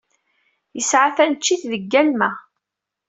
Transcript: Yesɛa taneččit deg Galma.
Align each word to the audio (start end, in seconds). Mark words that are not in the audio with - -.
Yesɛa 0.75 1.09
taneččit 1.15 1.61
deg 1.71 1.83
Galma. 1.91 2.29